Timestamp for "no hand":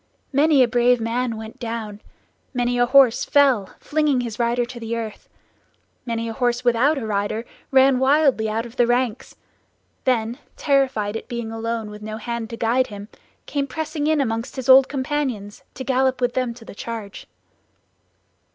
12.01-12.49